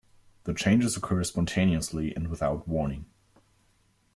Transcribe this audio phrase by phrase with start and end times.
[0.45, 3.05] The changes occur spontaneously and without warning.